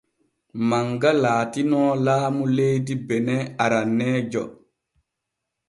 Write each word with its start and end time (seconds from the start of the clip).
Manga 0.69 1.11
laatino 1.23 1.81
laamu 2.07 2.41
leydi 2.55 2.95
benin 3.07 3.43
aranneejo. 3.65 4.43